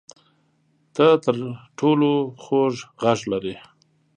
ته 0.95 1.07
تر 1.23 1.35
ټولو 1.79 2.11
خوږ 2.43 2.75
غږ 3.01 3.19
لرې 3.31 3.55